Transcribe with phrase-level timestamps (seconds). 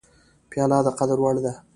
[0.49, 1.53] پیاله د قدر وړ ده.